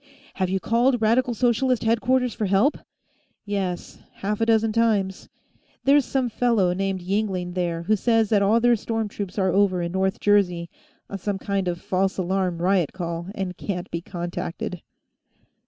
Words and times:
"Have 0.33 0.49
you 0.49 0.59
called 0.59 0.99
Radical 0.99 1.35
Socialist 1.35 1.83
headquarters 1.83 2.33
for 2.33 2.47
help?" 2.47 2.79
"Yes, 3.45 3.99
half 4.13 4.41
a 4.41 4.47
dozen 4.47 4.71
times. 4.73 5.29
There's 5.83 6.05
some 6.05 6.27
fellow 6.27 6.73
named 6.73 7.01
Yingling 7.01 7.53
there, 7.53 7.83
who 7.83 7.95
says 7.95 8.29
that 8.29 8.41
all 8.41 8.59
their 8.59 8.75
storm 8.75 9.09
troops 9.09 9.37
are 9.37 9.51
over 9.53 9.79
in 9.83 9.91
North 9.91 10.19
Jersey, 10.19 10.71
on 11.07 11.19
some 11.19 11.37
kind 11.37 11.67
of 11.67 11.77
a 11.77 11.81
false 11.81 12.17
alarm 12.17 12.63
riot 12.63 12.93
call, 12.93 13.27
and 13.35 13.55
can't 13.57 13.91
be 13.91 14.01
contacted." 14.01 14.81